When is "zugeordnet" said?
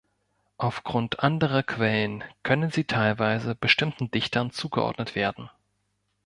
4.49-5.13